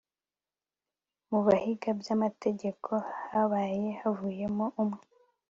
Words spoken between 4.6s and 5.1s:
umwe